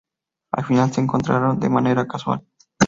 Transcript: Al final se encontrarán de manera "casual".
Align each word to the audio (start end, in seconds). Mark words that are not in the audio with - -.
Al 0.51 0.63
final 0.65 0.91
se 0.91 0.99
encontrarán 1.01 1.59
de 1.59 1.69
manera 1.69 2.07
"casual". 2.07 2.41